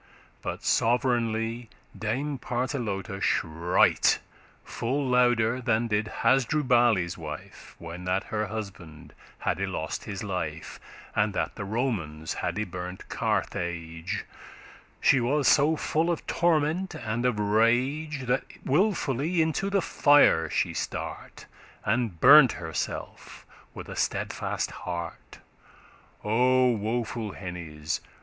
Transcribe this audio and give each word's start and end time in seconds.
But 0.41 0.63
sov'reignly* 0.63 1.67
Dame 1.95 2.39
Partelote 2.39 3.21
shright, 3.21 3.37
*above 3.59 3.75
all 4.81 4.99
others 4.99 5.07
Full 5.07 5.07
louder 5.09 5.61
than 5.61 5.89
did 5.89 6.07
Hasdrubale's 6.23 7.19
wife, 7.19 7.75
shrieked 7.77 7.81
When 7.81 8.05
that 8.05 8.23
her 8.23 8.47
husband 8.47 9.13
hadde 9.45 9.67
lost 9.69 10.05
his 10.05 10.23
life, 10.23 10.79
And 11.15 11.35
that 11.35 11.53
the 11.53 11.65
Romans 11.65 12.33
had 12.33 12.57
y 12.57 12.63
burnt 12.63 13.09
Carthage; 13.09 14.25
She 15.01 15.19
was 15.21 15.47
so 15.47 15.75
full 15.75 16.09
of 16.09 16.25
torment 16.25 16.95
and 16.95 17.23
of 17.23 17.37
rage, 17.37 18.23
That 18.25 18.45
wilfully 18.65 19.39
into 19.39 19.69
the 19.69 19.83
fire 19.83 20.49
she 20.49 20.73
start, 20.73 21.45
And 21.85 22.19
burnt 22.19 22.53
herselfe 22.53 23.45
with 23.75 23.87
a 23.87 23.95
steadfast 23.95 24.71
heart. 24.71 25.37
O 26.23 26.71
woeful 26.71 27.33
hennes! 27.33 28.01